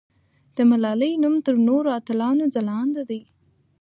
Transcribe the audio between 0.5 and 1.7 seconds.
د ملالۍ نوم تر